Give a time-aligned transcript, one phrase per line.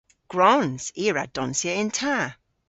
[0.31, 0.83] Gwrons!
[1.01, 2.15] I a wra donsya yn ta!